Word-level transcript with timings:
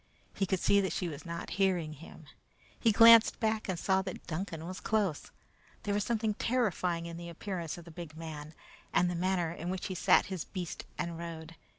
He 0.33 0.47
could 0.47 0.59
see 0.59 0.81
that 0.81 0.93
she 0.93 1.07
was 1.07 1.27
not 1.27 1.51
hearing 1.61 1.93
him. 1.93 2.25
He 2.79 2.91
glanced 2.91 3.39
back 3.39 3.69
and 3.69 3.77
saw 3.77 4.01
that 4.01 4.25
Duncan 4.25 4.65
was 4.65 4.79
close. 4.79 5.29
There 5.83 5.93
was 5.93 6.03
something 6.03 6.33
terrifying 6.33 7.05
in 7.05 7.17
the 7.17 7.29
appearance 7.29 7.77
of 7.77 7.85
the 7.85 7.91
big 7.91 8.17
man, 8.17 8.55
and 8.91 9.11
the 9.11 9.13
manner 9.15 9.51
in 9.51 9.69
which 9.69 9.85
he 9.85 9.93
sat 9.93 10.25
his 10.25 10.43
beast 10.43 10.85
and 10.97 11.19
rode. 11.19 11.55